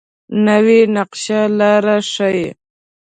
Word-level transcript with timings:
نوې 0.45 0.79
نقشه 0.95 1.41
لاره 1.59 1.97
ښيي 2.11 2.47